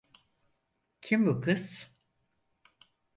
Kim 1.01 1.27
bu 1.27 1.41
kız? 1.41 1.95